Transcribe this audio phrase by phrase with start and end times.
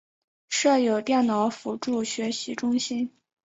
[0.49, 3.11] 设有电脑辅助学习中心。